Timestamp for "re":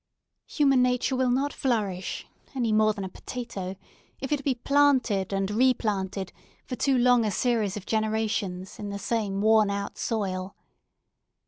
5.51-5.75